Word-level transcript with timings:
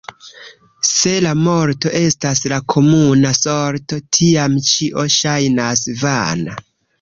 Se 0.91 1.11
la 1.25 1.33
morto 1.47 1.91
estas 1.99 2.41
la 2.53 2.57
komuna 2.73 3.35
sorto, 3.41 4.01
tiam 4.19 4.57
ĉio 4.71 5.05
ŝajnas 5.19 5.85
vana. 6.03 6.59